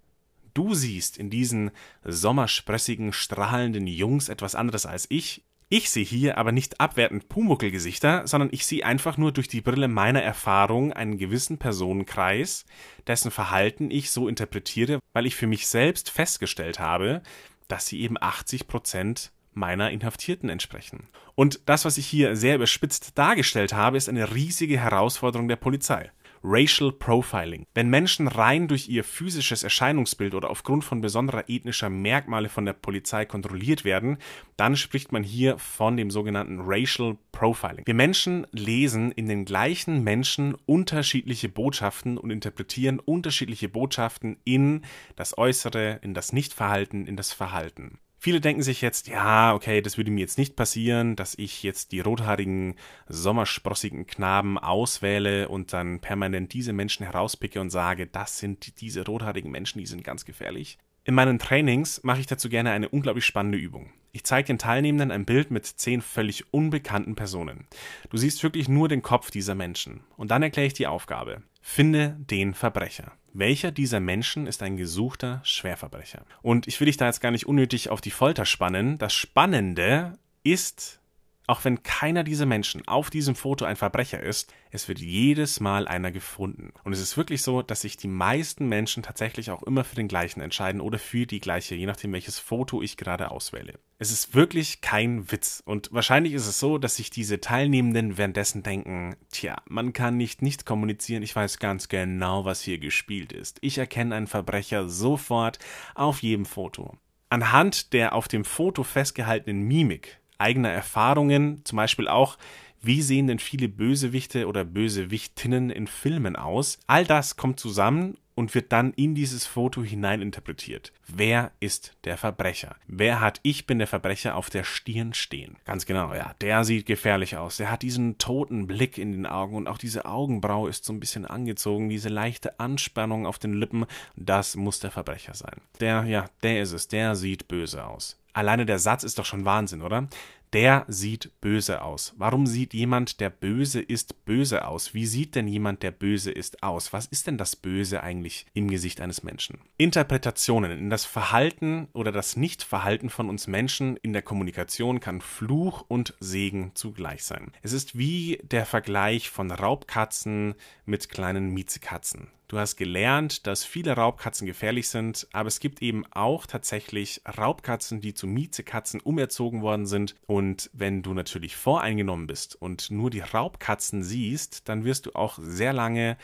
Du 0.54 0.74
siehst 0.74 1.18
in 1.18 1.30
diesen 1.30 1.72
sommerspressigen, 2.04 3.14
strahlenden 3.14 3.86
Jungs 3.86 4.28
etwas 4.28 4.56
anderes 4.56 4.86
als 4.86 5.06
ich. 5.10 5.44
Ich 5.70 5.90
sehe 5.90 6.06
hier 6.06 6.38
aber 6.38 6.52
nicht 6.52 6.80
abwertend 6.80 7.30
Pumuckelgesichter, 7.30 8.26
sondern 8.26 8.50
ich 8.52 8.66
sehe 8.66 8.86
einfach 8.86 9.18
nur 9.18 9.34
durch 9.34 9.50
die 9.50 9.62
Brille 9.62 9.88
meiner 9.88 10.24
Erfahrung 10.24 10.94
einen 10.94 11.18
gewissen 11.18 11.58
Personenkreis, 11.58 12.66
dessen 13.06 13.32
Verhalten 13.32 13.92
ich 13.92 14.10
so 14.10 14.28
interpretiere, 14.28 15.00
weil 15.14 15.26
ich 15.26 15.36
für 15.36 15.46
mich 15.46 15.68
selbst 15.68 16.10
festgestellt 16.10 16.80
habe, 16.80 17.22
dass 17.68 17.88
sie 17.88 18.02
eben 18.02 18.18
80 18.20 18.68
Prozent 18.68 19.32
meiner 19.54 19.92
Inhaftierten 19.92 20.50
entsprechen. 20.50 21.08
Und 21.36 21.62
das, 21.66 21.86
was 21.86 21.98
ich 21.98 22.08
hier 22.08 22.36
sehr 22.36 22.56
überspitzt 22.56 23.18
dargestellt 23.18 23.74
habe, 23.74 23.98
ist 23.98 24.10
eine 24.10 24.34
riesige 24.34 24.80
Herausforderung 24.80 25.48
der 25.48 25.56
Polizei. 25.56 26.12
Racial 26.44 26.92
Profiling. 26.92 27.66
Wenn 27.74 27.90
Menschen 27.90 28.28
rein 28.28 28.68
durch 28.68 28.88
ihr 28.90 29.04
physisches 29.04 29.64
Erscheinungsbild 29.64 30.34
oder 30.36 30.50
aufgrund 30.50 30.84
von 30.84 31.02
besonderer 31.02 31.46
ethnischer 31.48 31.90
Merkmale 31.90 32.50
von 32.50 32.66
der 32.66 32.74
Polizei 32.74 33.26
kontrolliert 33.26 33.84
werden, 33.84 34.18
dann 34.56 34.76
spricht 34.76 35.12
man 35.12 35.24
hier 35.24 35.58
von 35.58 35.98
dem 35.98 36.12
sogenannten 36.12 36.62
Racial 36.62 37.18
Profiling. 37.32 37.86
Wir 37.86 37.94
Menschen 37.94 38.48
lesen 38.52 39.12
in 39.12 39.28
den 39.28 39.46
gleichen 39.46 40.04
Menschen 40.04 40.56
unterschiedliche 40.66 41.50
Botschaften 41.50 42.18
und 42.18 42.32
interpretieren 42.32 43.00
unterschiedliche 43.00 43.70
Botschaften 43.70 44.38
in 44.44 44.82
das 45.16 45.38
Äußere, 45.38 46.00
in 46.02 46.14
das 46.14 46.34
Nichtverhalten, 46.34 47.06
in 47.06 47.16
das 47.16 47.34
Verhalten. 47.34 48.00
Viele 48.20 48.42
denken 48.42 48.64
sich 48.64 48.82
jetzt, 48.82 49.08
ja, 49.08 49.54
okay, 49.54 49.82
das 49.82 49.98
würde 49.98 50.10
mir 50.10 50.22
jetzt 50.22 50.40
nicht 50.40 50.56
passieren, 50.56 51.16
dass 51.16 51.36
ich 51.38 51.62
jetzt 51.62 51.92
die 51.92 52.00
rothaarigen, 52.00 52.76
sommersprossigen 53.08 54.08
Knaben 54.08 54.58
auswähle 54.58 55.50
und 55.50 55.72
dann 55.72 56.00
permanent 56.00 56.52
diese 56.54 56.74
Menschen 56.74 57.06
herauspicke 57.06 57.62
und 57.62 57.70
sage, 57.70 58.08
das 58.08 58.40
sind 58.40 58.82
diese 58.82 59.06
rothaarigen 59.06 59.52
Menschen, 59.52 59.80
die 59.80 59.86
sind 59.86 60.04
ganz 60.04 60.26
gefährlich. 60.26 60.80
In 61.04 61.14
meinen 61.14 61.40
Trainings 61.40 62.04
mache 62.04 62.20
ich 62.20 62.28
dazu 62.28 62.50
gerne 62.50 62.72
eine 62.72 62.90
unglaublich 62.90 63.26
spannende 63.26 63.58
Übung. 63.58 63.94
Ich 64.12 64.24
zeige 64.24 64.48
den 64.48 64.58
Teilnehmenden 64.58 65.12
ein 65.12 65.26
Bild 65.26 65.52
mit 65.52 65.66
zehn 65.66 66.02
völlig 66.02 66.52
unbekannten 66.52 67.16
Personen. 67.16 67.68
Du 68.10 68.18
siehst 68.18 68.42
wirklich 68.42 68.68
nur 68.68 68.90
den 68.90 69.04
Kopf 69.04 69.32
dieser 69.32 69.56
Menschen. 69.56 70.02
Und 70.18 70.32
dann 70.32 70.44
erkläre 70.44 70.68
ich 70.68 70.74
die 70.74 70.88
Aufgabe. 70.88 71.44
Finde 71.62 72.18
den 72.20 72.54
Verbrecher. 72.54 73.14
Welcher 73.40 73.72
dieser 73.72 74.00
Menschen 74.00 74.48
ist 74.48 74.64
ein 74.64 74.78
gesuchter 74.78 75.42
Schwerverbrecher? 75.44 76.26
Und 76.42 76.66
ich 76.66 76.80
will 76.80 76.88
dich 76.88 76.98
da 76.98 77.06
jetzt 77.06 77.22
gar 77.22 77.30
nicht 77.30 77.46
unnötig 77.46 77.92
auf 77.92 78.02
die 78.02 78.10
Folter 78.10 78.46
spannen. 78.46 78.98
Das 78.98 79.14
Spannende 79.14 80.18
ist, 80.42 81.00
auch 81.48 81.64
wenn 81.64 81.82
keiner 81.82 82.26
dieser 82.26 82.46
Menschen 82.46 82.86
auf 82.88 83.10
diesem 83.10 83.34
Foto 83.34 83.64
ein 83.64 83.78
Verbrecher 83.78 84.22
ist, 84.22 84.54
es 84.70 84.90
wird 84.90 85.00
jedes 85.00 85.62
Mal 85.62 85.88
einer 85.88 86.12
gefunden. 86.12 86.74
Und 86.84 86.92
es 86.92 87.00
ist 87.00 87.16
wirklich 87.16 87.42
so, 87.42 87.62
dass 87.62 87.82
sich 87.82 87.96
die 87.96 88.10
meisten 88.10 88.68
Menschen 88.68 89.02
tatsächlich 89.02 89.50
auch 89.50 89.64
immer 89.64 89.86
für 89.86 89.96
den 89.96 90.10
gleichen 90.10 90.42
entscheiden 90.42 90.82
oder 90.82 91.00
für 91.00 91.26
die 91.26 91.40
gleiche, 91.40 91.76
je 91.76 91.86
nachdem 91.86 92.12
welches 92.12 92.38
Foto 92.38 92.82
ich 92.82 92.98
gerade 92.98 93.32
auswähle. 93.32 93.80
Es 93.98 94.12
ist 94.12 94.36
wirklich 94.36 94.82
kein 94.82 95.32
Witz. 95.32 95.64
Und 95.66 95.92
wahrscheinlich 95.94 96.34
ist 96.34 96.48
es 96.48 96.60
so, 96.60 96.78
dass 96.78 96.98
sich 96.98 97.12
diese 97.12 97.40
Teilnehmenden 97.40 98.18
währenddessen 98.18 98.62
denken, 98.62 99.16
tja, 99.32 99.56
man 99.70 99.94
kann 99.94 100.18
nicht 100.18 100.42
nicht 100.42 100.66
kommunizieren, 100.66 101.24
ich 101.24 101.36
weiß 101.36 101.60
ganz 101.60 101.88
genau, 101.88 102.44
was 102.44 102.62
hier 102.62 102.78
gespielt 102.78 103.32
ist. 103.32 103.58
Ich 103.62 103.78
erkenne 103.78 104.16
einen 104.16 104.28
Verbrecher 104.28 104.90
sofort 104.90 105.60
auf 105.96 106.22
jedem 106.22 106.46
Foto. 106.46 106.98
Anhand 107.30 107.94
der 107.94 108.14
auf 108.14 108.28
dem 108.28 108.44
Foto 108.44 108.84
festgehaltenen 108.84 109.64
Mimik 109.64 110.20
eigener 110.38 110.70
Erfahrungen, 110.70 111.64
zum 111.66 111.78
Beispiel 111.78 112.08
auch, 112.08 112.38
wie 112.82 113.02
sehen 113.02 113.28
denn 113.28 113.40
viele 113.40 113.68
Bösewichte 113.70 114.48
oder 114.48 114.64
Bösewichtinnen 114.64 115.70
in 115.70 115.88
Filmen 115.88 116.36
aus? 116.36 116.80
All 116.88 117.06
das 117.06 117.36
kommt 117.36 117.60
zusammen 117.60 118.18
und 118.38 118.54
wird 118.54 118.72
dann 118.72 118.94
in 118.94 119.16
dieses 119.16 119.48
Foto 119.48 119.82
hineininterpretiert. 119.84 120.94
Wer 121.08 121.52
ist 121.60 121.98
der 122.04 122.18
Verbrecher? 122.18 122.76
Wer 122.86 123.20
hat 123.20 123.40
Ich 123.42 123.66
bin 123.66 123.80
der 123.80 123.88
Verbrecher 123.88 124.36
auf 124.36 124.52
der 124.52 124.64
Stirn 124.64 125.16
stehen? 125.16 125.58
Ganz 125.66 125.88
genau, 125.88 126.14
ja, 126.14 126.36
der 126.40 126.64
sieht 126.64 126.86
gefährlich 126.86 127.36
aus. 127.36 127.58
Der 127.58 127.72
hat 127.72 127.82
diesen 127.82 128.20
toten 128.20 128.68
Blick 128.68 129.00
in 129.00 129.12
den 129.12 129.26
Augen 129.26 129.56
und 129.56 129.68
auch 129.68 129.80
diese 129.80 130.06
Augenbraue 130.06 130.70
ist 130.70 130.86
so 130.86 130.94
ein 130.94 131.00
bisschen 131.00 131.26
angezogen, 131.26 131.90
diese 131.90 132.10
leichte 132.10 132.60
Anspannung 132.60 133.26
auf 133.26 133.40
den 133.40 133.54
Lippen. 133.54 133.88
Das 134.16 134.56
muss 134.56 134.80
der 134.80 134.92
Verbrecher 134.92 135.34
sein. 135.34 135.60
Der, 135.80 136.04
ja, 136.04 136.30
der 136.44 136.62
ist 136.62 136.74
es, 136.74 136.88
der 136.88 137.16
sieht 137.16 137.48
böse 137.48 137.88
aus. 137.88 138.20
Alleine 138.38 138.68
der 138.68 138.78
Satz 138.78 139.04
ist 139.04 139.18
doch 139.18 139.26
schon 139.26 139.46
Wahnsinn, 139.46 139.82
oder? 139.82 140.10
Der 140.54 140.86
sieht 140.88 141.32
böse 141.42 141.82
aus. 141.82 142.14
Warum 142.18 142.48
sieht 142.48 142.74
jemand, 142.74 143.20
der 143.20 143.30
böse 143.30 143.82
ist, 143.82 144.26
böse 144.26 144.68
aus? 144.68 144.94
Wie 144.94 145.06
sieht 145.06 145.36
denn 145.36 145.48
jemand, 145.48 145.84
der 145.84 145.92
böse 145.92 146.32
ist, 146.32 146.64
aus? 146.64 146.94
Was 146.94 147.08
ist 147.08 147.28
denn 147.28 147.38
das 147.38 147.56
Böse 147.56 148.02
eigentlich 148.02 148.46
im 148.54 148.70
Gesicht 148.70 149.02
eines 149.02 149.24
Menschen? 149.24 149.60
Interpretationen 149.78 150.72
in 150.72 150.90
das 150.90 151.06
Verhalten 151.06 151.88
oder 151.94 152.12
das 152.12 152.38
Nichtverhalten 152.38 153.10
von 153.10 153.30
uns 153.30 153.48
Menschen 153.48 153.98
in 153.98 154.14
der 154.14 154.22
Kommunikation 154.22 155.00
kann 155.00 155.22
Fluch 155.22 155.86
und 155.88 156.16
Segen 156.20 156.72
zugleich 156.76 157.24
sein. 157.24 157.52
Es 157.62 157.74
ist 157.74 157.98
wie 157.98 158.40
der 158.44 158.66
Vergleich 158.66 159.30
von 159.30 159.52
Raubkatzen 159.52 160.56
mit 160.86 161.10
kleinen 161.10 161.54
Miezekatzen. 161.54 162.30
Du 162.48 162.58
hast 162.58 162.78
gelernt, 162.78 163.46
dass 163.46 163.66
viele 163.66 163.92
Raubkatzen 163.92 164.48
gefährlich 164.48 164.88
sind, 164.88 165.28
aber 165.34 165.48
es 165.48 165.60
gibt 165.60 165.82
eben 165.82 166.06
auch 166.12 166.46
tatsächlich 166.46 167.22
Raubkatzen, 167.38 168.00
die 168.00 168.14
zu 168.14 168.26
Miezekatzen 168.26 169.02
umerzogen 169.02 169.62
worden 169.62 169.86
sind. 169.86 170.16
Und 170.28 170.37
wenn 170.74 171.02
du 171.02 171.14
natürlich 171.14 171.56
voreingenommen 171.56 172.28
bist 172.28 172.56
und 172.56 172.92
nur 172.92 173.10
die 173.10 173.22
Raubkatzen 173.22 174.04
siehst, 174.04 174.70
dann 174.70 174.84
wirst 174.84 175.06
du 175.06 175.12
auch 175.14 175.40
sehr 175.42 175.74
lange 175.74 176.18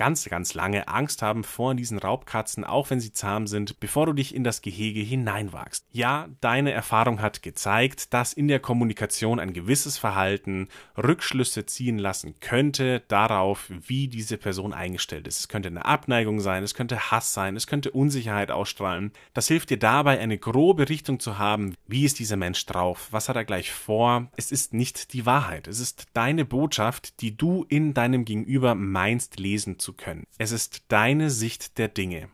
ganz, 0.00 0.24
ganz 0.24 0.54
lange 0.54 0.88
Angst 0.88 1.20
haben 1.20 1.44
vor 1.44 1.74
diesen 1.74 1.98
Raubkatzen, 1.98 2.64
auch 2.64 2.88
wenn 2.88 3.00
sie 3.00 3.12
zahm 3.12 3.46
sind, 3.46 3.80
bevor 3.80 4.06
du 4.06 4.14
dich 4.14 4.34
in 4.34 4.44
das 4.44 4.62
Gehege 4.62 5.00
hineinwagst. 5.00 5.84
Ja, 5.92 6.30
deine 6.40 6.72
Erfahrung 6.72 7.20
hat 7.20 7.42
gezeigt, 7.42 8.14
dass 8.14 8.32
in 8.32 8.48
der 8.48 8.60
Kommunikation 8.60 9.38
ein 9.38 9.52
gewisses 9.52 9.98
Verhalten 9.98 10.68
Rückschlüsse 10.96 11.66
ziehen 11.66 11.98
lassen 11.98 12.40
könnte 12.40 13.02
darauf, 13.08 13.66
wie 13.68 14.08
diese 14.08 14.38
Person 14.38 14.72
eingestellt 14.72 15.28
ist. 15.28 15.40
Es 15.40 15.48
könnte 15.48 15.68
eine 15.68 15.84
Abneigung 15.84 16.40
sein, 16.40 16.62
es 16.62 16.72
könnte 16.72 17.10
Hass 17.10 17.34
sein, 17.34 17.54
es 17.54 17.66
könnte 17.66 17.90
Unsicherheit 17.90 18.50
ausstrahlen. 18.50 19.12
Das 19.34 19.48
hilft 19.48 19.68
dir 19.68 19.78
dabei, 19.78 20.18
eine 20.18 20.38
grobe 20.38 20.88
Richtung 20.88 21.20
zu 21.20 21.36
haben, 21.36 21.74
wie 21.86 22.06
ist 22.06 22.18
dieser 22.18 22.38
Mensch 22.38 22.64
drauf, 22.64 23.08
was 23.10 23.28
hat 23.28 23.36
er 23.36 23.44
gleich 23.44 23.70
vor. 23.70 24.28
Es 24.38 24.50
ist 24.50 24.72
nicht 24.72 25.12
die 25.12 25.26
Wahrheit, 25.26 25.68
es 25.68 25.78
ist 25.78 26.06
deine 26.14 26.46
Botschaft, 26.46 27.20
die 27.20 27.36
du 27.36 27.66
in 27.68 27.92
deinem 27.92 28.24
Gegenüber 28.24 28.74
meinst 28.74 29.38
lesen 29.38 29.78
zu 29.78 29.89
zu 29.90 29.92
können. 29.92 30.26
Es 30.38 30.52
ist 30.52 30.84
deine 30.88 31.30
Sicht 31.30 31.78
der 31.78 31.88
Dinge, 31.88 32.28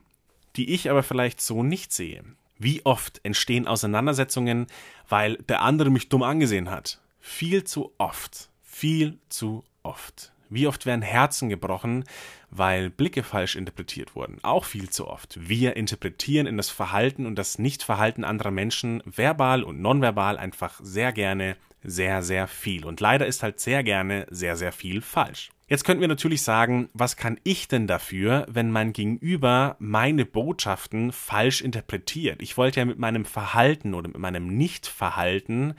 die 0.57 0.73
ich 0.75 0.91
aber 0.91 1.03
vielleicht 1.03 1.41
so 1.41 1.63
nicht 1.63 1.93
sehe. 1.93 2.25
Wie 2.59 2.85
oft 2.85 3.21
entstehen 3.23 3.67
Auseinandersetzungen, 3.67 4.67
weil 5.09 5.37
der 5.49 5.63
andere 5.63 5.91
mich 5.91 6.09
dumm 6.09 6.23
angesehen 6.23 6.71
hat? 6.71 7.01
Viel 7.21 7.65
zu 7.65 7.93
oft. 7.99 8.51
Viel 8.63 9.19
zu 9.29 9.65
oft. 9.83 10.33
Wie 10.49 10.67
oft 10.67 10.87
werden 10.87 11.03
Herzen 11.03 11.49
gebrochen, 11.49 12.05
weil 12.51 12.89
Blicke 12.89 13.23
falsch 13.23 13.57
interpretiert 13.57 14.15
wurden? 14.15 14.39
Auch 14.43 14.65
viel 14.65 14.91
zu 14.91 15.09
oft. 15.09 15.37
Wir 15.41 15.77
interpretieren 15.77 16.47
in 16.47 16.57
das 16.57 16.71
Verhalten 16.71 17.27
und 17.27 17.37
das 17.37 17.59
Nichtverhalten 17.59 18.25
anderer 18.25 18.53
Menschen 18.53 19.03
verbal 19.05 19.65
und 19.65 19.81
nonverbal 19.81 20.39
einfach 20.39 20.79
sehr 20.83 21.13
gerne 21.13 21.57
sehr, 21.87 22.23
sehr 22.23 22.49
viel. 22.49 22.85
Und 22.85 23.01
leider 23.01 23.27
ist 23.27 23.43
halt 23.43 23.61
sehr 23.61 23.83
gerne 23.83 24.27
sehr, 24.31 24.57
sehr 24.57 24.73
viel 24.73 25.01
falsch. 25.01 25.51
Jetzt 25.69 25.85
könnten 25.85 26.01
wir 26.01 26.09
natürlich 26.09 26.43
sagen, 26.43 26.89
was 26.93 27.17
kann 27.17 27.41
ich 27.43 27.67
denn 27.67 27.89
dafür, 27.89 28.47
wenn 28.49 28.71
mein 28.71 28.93
Gegenüber 28.93 29.75
meine 29.81 30.25
Botschaften 30.25 31.11
falsch 31.11 31.61
interpretiert? 31.61 32.41
Ich 32.41 32.57
wollte 32.57 32.81
ja 32.81 32.87
mit 32.87 32.99
meinem 32.99 33.25
Verhalten 33.25 33.95
oder 33.95 34.09
mit 34.09 34.19
meinem 34.19 34.57
Nichtverhalten 34.57 35.75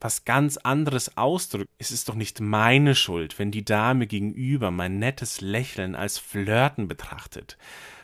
was 0.00 0.24
ganz 0.24 0.56
anderes 0.58 1.16
ausdrücken. 1.16 1.68
Es 1.78 1.90
ist 1.90 2.08
doch 2.08 2.14
nicht 2.14 2.40
meine 2.40 2.94
Schuld, 2.94 3.38
wenn 3.38 3.50
die 3.50 3.64
Dame 3.64 4.06
gegenüber 4.06 4.70
mein 4.70 4.98
nettes 4.98 5.40
Lächeln 5.40 5.94
als 5.94 6.18
Flirten 6.18 6.88
betrachtet. 6.88 7.56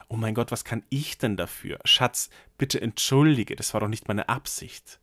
Oh 0.09 0.17
mein 0.17 0.35
Gott, 0.35 0.51
was 0.51 0.65
kann 0.65 0.85
ich 0.89 1.19
denn 1.19 1.37
dafür? 1.37 1.79
Schatz, 1.85 2.31
bitte 2.57 2.81
entschuldige, 2.81 3.57
das 3.57 3.75
war 3.75 3.81
doch 3.81 3.89
nicht 3.89 4.09
meine 4.09 4.29
Absicht. 4.29 4.99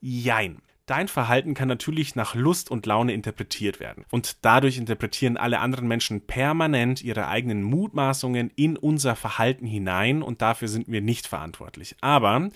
Jein. 0.00 0.60
Dein 0.86 1.06
Verhalten 1.06 1.54
kann 1.54 1.68
natürlich 1.68 2.16
nach 2.16 2.34
Lust 2.34 2.70
und 2.70 2.86
Laune 2.86 3.12
interpretiert 3.12 3.78
werden. 3.78 4.04
Und 4.10 4.44
dadurch 4.44 4.78
interpretieren 4.78 5.36
alle 5.36 5.60
anderen 5.60 5.86
Menschen 5.86 6.26
permanent 6.26 7.02
ihre 7.02 7.28
eigenen 7.28 7.62
Mutmaßungen 7.62 8.50
in 8.56 8.76
unser 8.76 9.14
Verhalten 9.14 9.64
hinein 9.64 10.22
und 10.22 10.42
dafür 10.42 10.66
sind 10.66 10.88
wir 10.88 11.00
nicht 11.00 11.28
verantwortlich. 11.28 11.94
Aber 12.00 12.50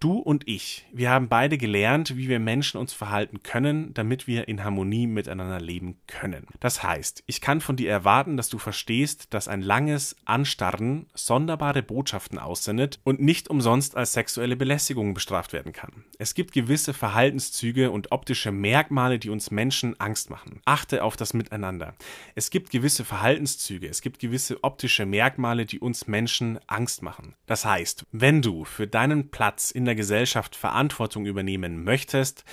Du 0.00 0.12
und 0.12 0.46
ich, 0.46 0.86
wir 0.92 1.10
haben 1.10 1.28
beide 1.28 1.58
gelernt, 1.58 2.16
wie 2.16 2.28
wir 2.28 2.38
Menschen 2.38 2.78
uns 2.78 2.92
verhalten 2.92 3.42
können, 3.42 3.92
damit 3.94 4.28
wir 4.28 4.46
in 4.46 4.62
Harmonie 4.62 5.08
miteinander 5.08 5.60
leben 5.60 5.96
können. 6.06 6.46
Das 6.60 6.84
heißt, 6.84 7.24
ich 7.26 7.40
kann 7.40 7.60
von 7.60 7.74
dir 7.74 7.90
erwarten, 7.90 8.36
dass 8.36 8.48
du 8.48 8.58
verstehst, 8.58 9.34
dass 9.34 9.48
ein 9.48 9.60
langes 9.60 10.14
Anstarren 10.24 11.06
sonderbare 11.14 11.82
Botschaften 11.82 12.38
aussendet 12.38 13.00
und 13.02 13.20
nicht 13.20 13.50
umsonst 13.50 13.96
als 13.96 14.12
sexuelle 14.12 14.54
Belästigung 14.54 15.14
bestraft 15.14 15.52
werden 15.52 15.72
kann. 15.72 16.04
Es 16.16 16.34
gibt 16.34 16.52
gewisse 16.52 16.94
Verhaltenszüge 16.94 17.90
und 17.90 18.12
optische 18.12 18.52
Merkmale, 18.52 19.18
die 19.18 19.30
uns 19.30 19.50
Menschen 19.50 19.98
Angst 19.98 20.30
machen. 20.30 20.60
Achte 20.64 21.02
auf 21.02 21.16
das 21.16 21.34
Miteinander. 21.34 21.94
Es 22.36 22.50
gibt 22.50 22.70
gewisse 22.70 23.04
Verhaltenszüge, 23.04 23.88
es 23.88 24.00
gibt 24.00 24.20
gewisse 24.20 24.62
optische 24.62 25.06
Merkmale, 25.06 25.66
die 25.66 25.80
uns 25.80 26.06
Menschen 26.06 26.60
Angst 26.68 27.02
machen. 27.02 27.34
Das 27.46 27.64
heißt, 27.64 28.04
wenn 28.12 28.42
du 28.42 28.64
für 28.64 28.86
deinen 28.86 29.32
Platz 29.32 29.72
in 29.72 29.87
der 29.88 29.96
Gesellschaft 29.96 30.54
Verantwortung 30.54 31.26
übernehmen 31.26 31.82
möchtest, 31.82 32.44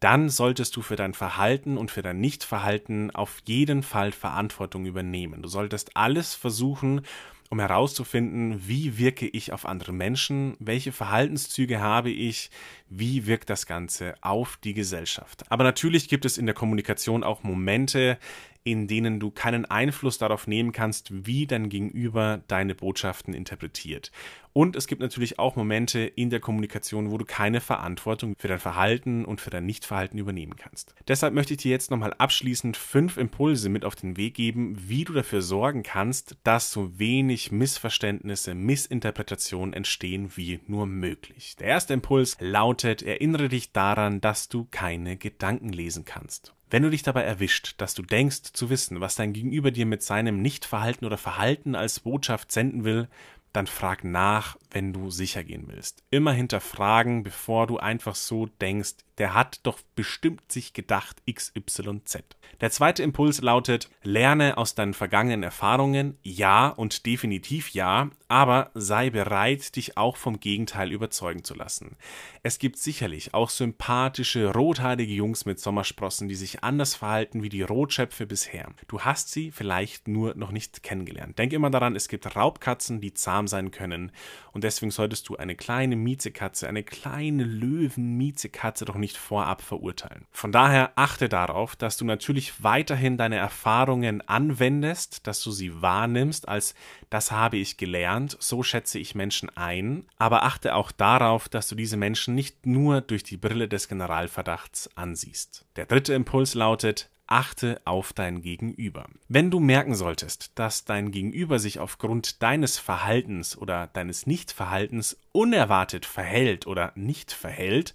dann 0.00 0.28
solltest 0.28 0.74
du 0.76 0.82
für 0.82 0.96
dein 0.96 1.14
Verhalten 1.14 1.78
und 1.78 1.90
für 1.90 2.02
dein 2.02 2.20
Nichtverhalten 2.20 3.12
auf 3.14 3.38
jeden 3.44 3.82
Fall 3.82 4.12
Verantwortung 4.12 4.84
übernehmen. 4.84 5.42
Du 5.42 5.48
solltest 5.48 5.96
alles 5.96 6.34
versuchen, 6.34 7.02
um 7.50 7.60
herauszufinden, 7.60 8.66
wie 8.66 8.96
wirke 8.96 9.28
ich 9.28 9.52
auf 9.52 9.66
andere 9.66 9.92
Menschen, 9.92 10.56
welche 10.58 10.90
Verhaltenszüge 10.90 11.80
habe 11.80 12.10
ich, 12.10 12.50
wie 12.88 13.26
wirkt 13.26 13.50
das 13.50 13.66
Ganze 13.66 14.14
auf 14.22 14.56
die 14.56 14.72
Gesellschaft. 14.72 15.44
Aber 15.50 15.62
natürlich 15.62 16.08
gibt 16.08 16.24
es 16.24 16.38
in 16.38 16.46
der 16.46 16.54
Kommunikation 16.54 17.22
auch 17.22 17.42
Momente, 17.42 18.18
in 18.64 18.88
denen 18.88 19.20
du 19.20 19.30
keinen 19.30 19.66
Einfluss 19.66 20.18
darauf 20.18 20.46
nehmen 20.46 20.72
kannst, 20.72 21.26
wie 21.26 21.46
dein 21.46 21.68
Gegenüber 21.68 22.40
deine 22.48 22.74
Botschaften 22.74 23.34
interpretiert. 23.34 24.12
Und 24.52 24.76
es 24.76 24.86
gibt 24.86 25.00
natürlich 25.00 25.38
auch 25.38 25.56
Momente 25.56 26.00
in 26.00 26.28
der 26.28 26.40
Kommunikation, 26.40 27.10
wo 27.10 27.16
du 27.16 27.24
keine 27.24 27.60
Verantwortung 27.60 28.34
für 28.38 28.48
dein 28.48 28.58
Verhalten 28.58 29.24
und 29.24 29.40
für 29.40 29.48
dein 29.48 29.64
Nichtverhalten 29.64 30.18
übernehmen 30.18 30.56
kannst. 30.56 30.94
Deshalb 31.08 31.32
möchte 31.32 31.54
ich 31.54 31.60
dir 31.60 31.70
jetzt 31.70 31.90
nochmal 31.90 32.14
abschließend 32.18 32.76
fünf 32.76 33.16
Impulse 33.16 33.70
mit 33.70 33.84
auf 33.84 33.96
den 33.96 34.18
Weg 34.18 34.34
geben, 34.34 34.76
wie 34.78 35.04
du 35.04 35.14
dafür 35.14 35.40
sorgen 35.40 35.82
kannst, 35.82 36.36
dass 36.44 36.70
so 36.70 36.98
wenig 36.98 37.50
Missverständnisse, 37.50 38.54
Missinterpretationen 38.54 39.72
entstehen 39.72 40.30
wie 40.36 40.60
nur 40.66 40.86
möglich. 40.86 41.56
Der 41.56 41.68
erste 41.68 41.94
Impuls 41.94 42.36
lautet, 42.38 43.02
erinnere 43.02 43.48
dich 43.48 43.72
daran, 43.72 44.20
dass 44.20 44.50
du 44.50 44.66
keine 44.70 45.16
Gedanken 45.16 45.70
lesen 45.70 46.04
kannst. 46.04 46.54
Wenn 46.72 46.82
du 46.82 46.90
dich 46.90 47.02
dabei 47.02 47.22
erwischt, 47.22 47.74
dass 47.78 47.92
du 47.92 48.02
denkst 48.02 48.54
zu 48.54 48.70
wissen, 48.70 49.00
was 49.00 49.14
dein 49.14 49.34
Gegenüber 49.34 49.70
dir 49.70 49.84
mit 49.84 50.02
seinem 50.02 50.40
Nichtverhalten 50.40 51.06
oder 51.06 51.18
Verhalten 51.18 51.74
als 51.74 52.00
Botschaft 52.00 52.50
senden 52.50 52.84
will, 52.84 53.08
dann 53.52 53.66
frag 53.66 54.04
nach, 54.04 54.56
wenn 54.72 54.92
du 54.92 55.10
sicher 55.10 55.44
gehen 55.44 55.64
willst. 55.68 56.02
Immer 56.10 56.32
hinterfragen, 56.32 57.22
bevor 57.22 57.66
du 57.66 57.78
einfach 57.78 58.14
so 58.14 58.46
denkst, 58.46 58.96
der 59.18 59.34
hat 59.34 59.60
doch 59.64 59.78
bestimmt 59.94 60.50
sich 60.50 60.72
gedacht 60.72 61.22
XYZ. 61.30 62.24
Der 62.60 62.70
zweite 62.70 63.02
Impuls 63.02 63.40
lautet, 63.40 63.90
lerne 64.02 64.56
aus 64.56 64.74
deinen 64.74 64.94
vergangenen 64.94 65.42
Erfahrungen, 65.42 66.18
ja 66.22 66.68
und 66.68 67.06
definitiv 67.06 67.70
ja, 67.70 68.10
aber 68.28 68.70
sei 68.74 69.10
bereit, 69.10 69.76
dich 69.76 69.98
auch 69.98 70.16
vom 70.16 70.40
Gegenteil 70.40 70.90
überzeugen 70.90 71.44
zu 71.44 71.54
lassen. 71.54 71.96
Es 72.42 72.58
gibt 72.58 72.78
sicherlich 72.78 73.34
auch 73.34 73.50
sympathische, 73.50 74.52
rothaarige 74.52 75.12
Jungs 75.12 75.44
mit 75.44 75.60
Sommersprossen, 75.60 76.28
die 76.28 76.34
sich 76.34 76.64
anders 76.64 76.94
verhalten 76.94 77.42
wie 77.42 77.48
die 77.48 77.62
Rotschöpfe 77.62 78.26
bisher. 78.26 78.70
Du 78.88 79.00
hast 79.00 79.30
sie 79.30 79.50
vielleicht 79.50 80.08
nur 80.08 80.34
noch 80.34 80.50
nicht 80.50 80.82
kennengelernt. 80.82 81.38
Denk 81.38 81.52
immer 81.52 81.70
daran, 81.70 81.94
es 81.94 82.08
gibt 82.08 82.34
Raubkatzen, 82.34 83.00
die 83.00 83.12
zahm 83.12 83.46
sein 83.46 83.70
können 83.70 84.12
und 84.52 84.61
deswegen 84.62 84.90
solltest 84.90 85.28
du 85.28 85.36
eine 85.36 85.54
kleine 85.54 85.96
Miezekatze, 85.96 86.68
eine 86.68 86.82
kleine 86.82 87.44
Löwen-Miezekatze 87.44 88.84
doch 88.84 88.96
nicht 88.96 89.16
vorab 89.16 89.62
verurteilen. 89.62 90.26
Von 90.30 90.52
daher 90.52 90.92
achte 90.96 91.28
darauf, 91.28 91.76
dass 91.76 91.96
du 91.96 92.04
natürlich 92.04 92.62
weiterhin 92.62 93.16
deine 93.16 93.36
Erfahrungen 93.36 94.26
anwendest, 94.26 95.26
dass 95.26 95.42
du 95.42 95.50
sie 95.50 95.82
wahrnimmst 95.82 96.48
als 96.48 96.74
das 97.10 97.30
habe 97.30 97.58
ich 97.58 97.76
gelernt, 97.76 98.36
so 98.40 98.62
schätze 98.62 98.98
ich 98.98 99.14
Menschen 99.14 99.50
ein, 99.54 100.06
aber 100.16 100.44
achte 100.44 100.74
auch 100.74 100.90
darauf, 100.92 101.48
dass 101.48 101.68
du 101.68 101.74
diese 101.74 101.98
Menschen 101.98 102.34
nicht 102.34 102.64
nur 102.64 103.02
durch 103.02 103.22
die 103.22 103.36
Brille 103.36 103.68
des 103.68 103.88
Generalverdachts 103.88 104.96
ansiehst. 104.96 105.66
Der 105.76 105.84
dritte 105.86 106.14
Impuls 106.14 106.54
lautet, 106.54 107.10
achte 107.26 107.80
auf 107.84 108.12
dein 108.12 108.42
Gegenüber. 108.42 109.08
Wenn 109.28 109.50
du 109.50 109.60
merken 109.60 109.94
solltest, 109.94 110.52
dass 110.58 110.84
dein 110.84 111.10
Gegenüber 111.10 111.58
sich 111.58 111.78
aufgrund 111.78 112.42
deines 112.42 112.78
Verhaltens 112.78 113.56
oder 113.56 113.86
deines 113.86 114.26
Nichtverhaltens 114.26 115.18
unerwartet 115.32 116.06
verhält 116.06 116.66
oder 116.66 116.92
nicht 116.94 117.32
verhält, 117.32 117.94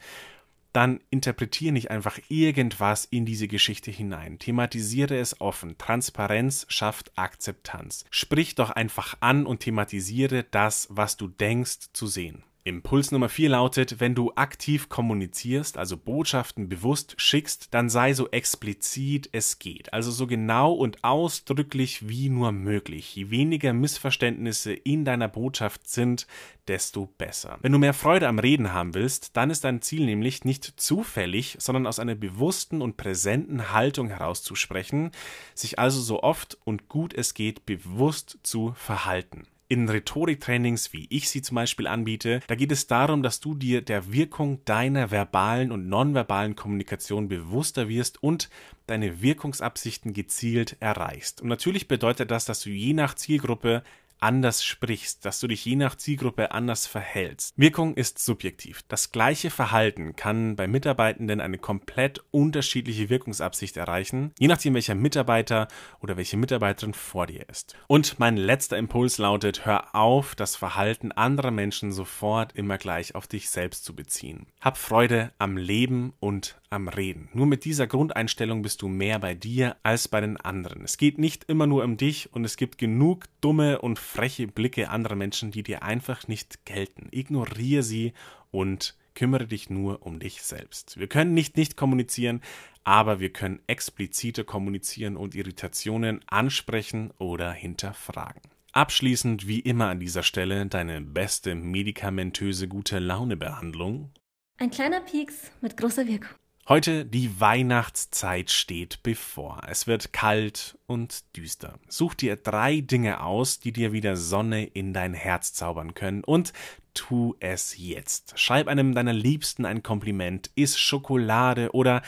dann 0.74 1.00
interpretiere 1.10 1.72
nicht 1.74 1.89
einfach 1.89 2.19
irgendwas 2.29 3.05
in 3.05 3.25
diese 3.25 3.48
Geschichte 3.48 3.89
hinein. 3.89 4.38
Thematisiere 4.38 5.17
es 5.17 5.41
offen. 5.41 5.77
Transparenz 5.77 6.67
schafft 6.69 7.17
Akzeptanz. 7.17 8.05
Sprich 8.12 8.53
doch 8.53 8.69
einfach 8.69 9.17
an 9.19 9.46
und 9.48 9.62
thematisiere 9.62 10.43
das, 10.43 10.88
was 10.91 11.17
du 11.17 11.27
denkst 11.29 11.93
zu 11.93 12.05
sehen. 12.05 12.43
Impuls 12.67 13.12
Nummer 13.12 13.29
4 13.29 13.50
lautet, 13.50 14.01
wenn 14.01 14.13
du 14.13 14.33
aktiv 14.36 14.89
kommunizierst, 14.89 15.77
also 15.77 15.95
Botschaften 15.95 16.67
bewusst 16.67 17.15
schickst, 17.17 17.74
dann 17.74 17.89
sei 17.89 18.13
so 18.13 18.29
explizit 18.29 19.29
es 19.31 19.57
geht, 19.57 19.93
also 19.93 20.12
so 20.12 20.27
genau 20.27 20.74
und 20.74 21.03
ausdrücklich 21.03 22.09
wie 22.09 22.27
nur 22.27 22.51
möglich. 22.51 23.15
Je 23.15 23.29
weniger 23.29 23.71
Missverständnisse 23.71 24.74
in 24.74 25.05
deiner 25.05 25.29
Botschaft 25.29 25.88
sind, 25.88 26.27
desto 26.67 27.05
besser. 27.17 27.57
Wenn 27.62 27.71
du 27.71 27.77
mehr 27.77 27.93
Freude 27.93 28.27
am 28.27 28.38
Reden 28.38 28.74
haben 28.74 28.93
willst, 28.93 29.38
dann 29.38 29.50
ist 29.50 29.63
dein 29.63 29.81
Ziel 29.81 30.05
nämlich 30.05 30.43
nicht 30.43 30.65
zufällig, 30.75 31.55
sondern 31.59 31.88
aus 31.88 32.00
einer 32.00 32.15
bewussten 32.15 32.81
und 32.81 32.97
präsenten 32.97 33.71
Haltung 33.71 34.09
herauszusprechen, 34.09 35.12
sich 35.55 35.79
also 35.79 36.01
so 36.01 36.21
oft 36.21 36.57
und 36.65 36.89
gut 36.89 37.13
es 37.13 37.33
geht 37.33 37.65
bewusst 37.65 38.39
zu 38.43 38.74
verhalten. 38.75 39.47
In 39.69 39.89
Rhetoriktrainings, 39.89 40.93
wie 40.93 41.07
ich 41.09 41.29
sie 41.29 41.41
zum 41.41 41.55
Beispiel 41.55 41.88
anbiete, 41.88 42.39
da 42.47 42.55
geht 42.55 42.71
es 42.71 42.88
darum, 42.88 43.21
dass 43.21 43.41
du 43.41 43.53
dir 43.53 43.81
der 43.81 44.13
Wirkung 44.13 44.63
deiner 44.63 45.12
verbalen 45.12 45.74
und 45.74 45.89
nonverbalen 45.89 46.55
Kommunikation 46.55 47.27
bewusster 47.27 47.89
wirst 47.89 48.24
und 48.24 48.50
deine 48.86 49.21
Wirkungsabsichten 49.21 50.13
gezielt 50.13 50.77
erreichst. 50.79 51.41
Und 51.41 51.50
natürlich 51.50 51.89
bedeutet 51.89 52.31
das, 52.31 52.45
dass 52.45 52.62
du 52.62 52.69
je 52.69 52.93
nach 52.93 53.15
Zielgruppe 53.15 53.83
anders 54.19 54.63
sprichst, 54.63 55.25
dass 55.25 55.39
du 55.39 55.47
dich 55.47 55.65
je 55.65 55.75
nach 55.75 55.95
Zielgruppe 55.95 56.51
anders 56.51 56.88
verhältst. 56.88 57.53
Wirkung 57.57 57.95
ist 57.95 58.19
subjektiv. 58.19 58.83
Das 58.88 59.12
gleiche 59.12 59.50
Verhalten 59.50 60.15
kann 60.15 60.55
bei 60.55 60.67
Mitarbeitenden 60.67 61.41
eine 61.41 61.57
komplett 61.57 62.24
unterschiedliche 62.31 63.09
Wirkungsabsicht 63.09 63.77
erreichen, 63.77 64.31
je 64.39 64.47
nachdem 64.47 64.74
welcher 64.74 64.95
Mitarbeiter 64.95 65.67
oder 66.00 66.17
welche 66.17 66.38
Mitarbeiterin 66.38 66.93
vor 66.93 67.27
dir 67.27 67.47
ist. 67.50 67.75
Und 67.88 68.19
mein 68.19 68.38
letzter 68.38 68.77
Impuls 68.77 69.17
lautet, 69.17 69.65
hör 69.65 69.95
auf, 69.95 70.36
das 70.36 70.55
Verhalten 70.55 71.12
anderer 71.12 71.51
Menschen 71.51 71.91
sofort 71.91 72.53
immer 72.55 72.77
gleich 72.77 73.15
auf 73.15 73.27
dich 73.27 73.50
selbst 73.50 73.86
zu 73.86 73.95
beziehen. 73.95 74.47
Hab 74.62 74.77
Freude 74.77 75.31
am 75.38 75.57
Leben 75.57 76.13
und 76.19 76.59
am 76.69 76.88
Reden. 76.88 77.29
Nur 77.33 77.45
mit 77.45 77.65
dieser 77.65 77.88
Grundeinstellung 77.88 78.62
bist 78.62 78.81
du 78.81 78.88
mehr 78.88 79.19
bei 79.19 79.33
dir 79.33 79.77
als 79.83 80.07
bei 80.07 80.21
den 80.21 80.38
anderen. 80.38 80.83
Es 80.83 80.97
geht 80.97 81.17
nicht 81.17 81.45
immer 81.45 81.67
nur 81.67 81.83
um 81.83 81.97
dich 81.97 82.33
und 82.33 82.43
es 82.43 82.57
gibt 82.57 82.77
genug 82.77 83.25
dumme 83.41 83.79
und 83.79 84.00
freche 84.07 84.47
Blicke 84.47 84.89
anderer 84.89 85.15
Menschen, 85.15 85.51
die 85.51 85.63
dir 85.63 85.83
einfach 85.83 86.27
nicht 86.27 86.65
gelten. 86.65 87.09
Ignoriere 87.11 87.83
sie 87.83 88.13
und 88.51 88.95
kümmere 89.13 89.47
dich 89.47 89.69
nur 89.69 90.05
um 90.05 90.19
dich 90.19 90.41
selbst. 90.41 90.97
Wir 90.99 91.07
können 91.07 91.33
nicht 91.33 91.57
nicht 91.57 91.75
kommunizieren, 91.75 92.41
aber 92.83 93.19
wir 93.19 93.33
können 93.33 93.59
explizite 93.67 94.43
kommunizieren 94.43 95.17
und 95.17 95.35
Irritationen 95.35 96.21
ansprechen 96.27 97.11
oder 97.17 97.51
hinterfragen. 97.51 98.41
Abschließend 98.73 99.47
wie 99.47 99.59
immer 99.59 99.87
an 99.87 99.99
dieser 99.99 100.23
Stelle 100.23 100.67
deine 100.67 101.01
beste 101.01 101.55
medikamentöse 101.55 102.67
gute 102.67 102.99
Laune 102.99 103.35
Behandlung. 103.35 104.11
Ein 104.57 104.71
kleiner 104.71 105.01
Pieks 105.01 105.51
mit 105.61 105.77
großer 105.77 106.07
Wirkung. 106.07 106.29
Heute 106.69 107.05
die 107.05 107.39
Weihnachtszeit 107.39 108.51
steht 108.51 109.01
bevor. 109.01 109.62
Es 109.69 109.88
wird 109.88 110.12
kalt 110.12 110.77
und 110.86 111.24
düster. 111.38 111.79
Such 111.88 112.13
dir 112.13 112.36
drei 112.36 112.81
Dinge 112.81 113.24
aus, 113.24 113.62
die 113.62 113.71
dir 113.71 113.93
wieder 113.93 114.17
Sonne 114.17 114.65
in 114.65 114.91
dein 114.93 115.13
Herz 115.13 115.53
zaubern 115.53 115.93
können 115.93 116.25
und 116.25 116.51
tu 116.93 117.38
es 117.39 117.77
jetzt. 117.77 118.38
Schreib 118.38 118.67
einem 118.67 118.93
deiner 118.93 119.13
Liebsten 119.13 119.63
ein 119.63 119.81
Kompliment, 119.81 120.51
iss 120.55 120.77
Schokolade 120.77 121.71
oder 121.71 122.01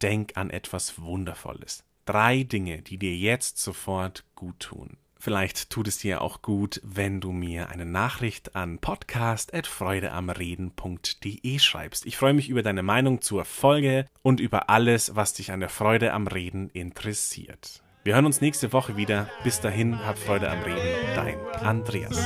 denk 0.00 0.38
an 0.38 0.48
etwas 0.48 0.98
Wundervolles. 0.98 1.84
Drei 2.06 2.42
Dinge, 2.42 2.80
die 2.80 2.96
dir 2.96 3.14
jetzt 3.14 3.58
sofort 3.58 4.24
gut 4.34 4.60
tun. 4.60 4.96
Vielleicht 5.18 5.70
tut 5.70 5.88
es 5.88 5.98
dir 5.98 6.22
auch 6.22 6.42
gut, 6.42 6.80
wenn 6.84 7.20
du 7.20 7.32
mir 7.32 7.70
eine 7.70 7.86
Nachricht 7.86 8.54
an 8.54 8.78
podcast.freudeamreden.de 8.78 11.58
schreibst. 11.58 12.06
Ich 12.06 12.16
freue 12.16 12.34
mich 12.34 12.48
über 12.48 12.62
deine 12.62 12.82
Meinung 12.82 13.20
zur 13.22 13.44
Folge 13.44 14.06
und 14.22 14.40
über 14.40 14.70
alles, 14.70 15.16
was 15.16 15.34
dich 15.34 15.52
an 15.52 15.60
der 15.60 15.68
Freude 15.68 16.12
am 16.12 16.26
Reden 16.26 16.70
interessiert. 16.70 17.82
Wir 18.04 18.14
hören 18.14 18.24
uns 18.26 18.40
nächste 18.40 18.72
Woche 18.72 18.96
wieder. 18.96 19.28
Bis 19.42 19.60
dahin, 19.60 20.06
hab 20.06 20.16
Freude 20.16 20.48
am 20.48 20.62
Reden. 20.62 20.80
Dein 21.16 21.36
Andreas. 21.60 22.16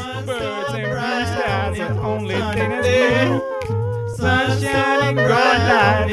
Sunshine 4.21 5.17
good 5.17 5.27
light, 5.27 6.11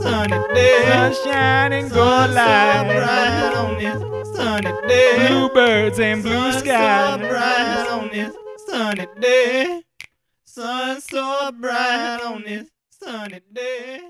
sunny 0.00 0.38
day. 0.54 1.12
Sunshine 1.12 1.88
light, 2.32 2.86
bright 2.86 3.56
on 3.56 3.76
this 3.78 4.17
sunny 4.62 4.88
day. 4.88 5.28
Bluebirds 5.28 6.00
and 6.00 6.22
blue 6.22 6.52
sky, 6.52 7.16
bright 7.16 7.86
on 7.90 8.08
this 8.08 8.34
sunny 8.66 9.06
day. 9.20 9.82
Sun 10.44 11.00
so 11.00 11.52
bright 11.52 12.20
on 12.24 12.42
this 12.42 12.68
sunny 12.90 13.40
day. 13.52 14.00